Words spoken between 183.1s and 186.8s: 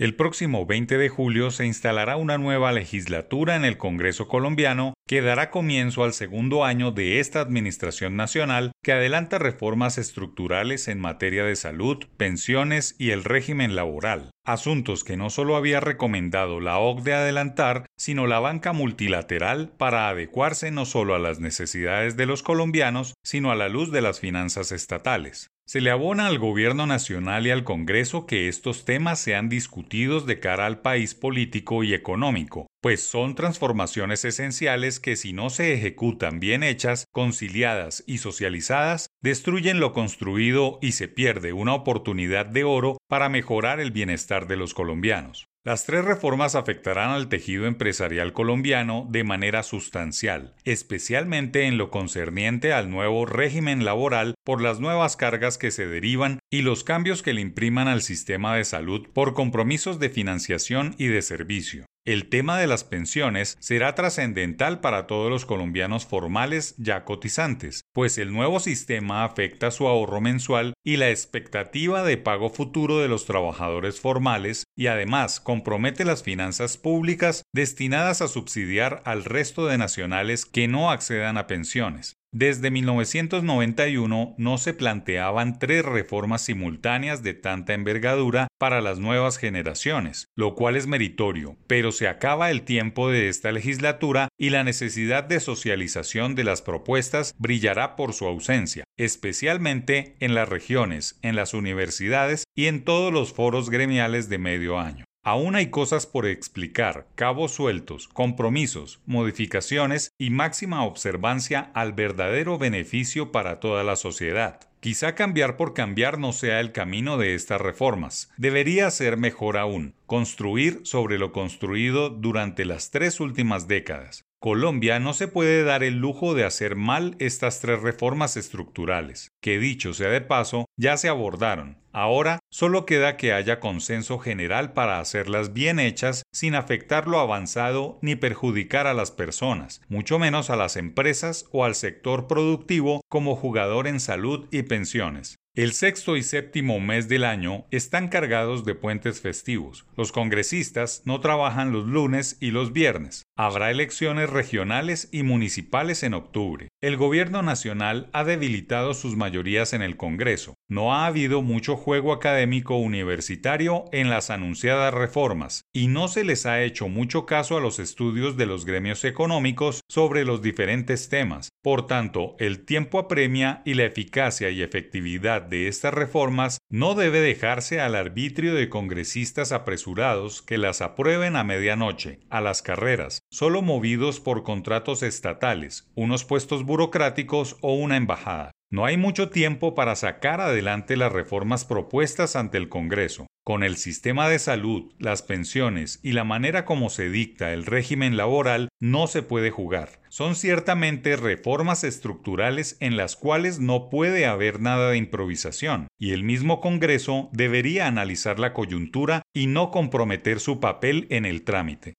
solo movidos por contratos estatales, unos puestos